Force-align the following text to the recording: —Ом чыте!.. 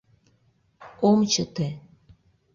—Ом 1.07 1.19
чыте!.. 1.31 1.67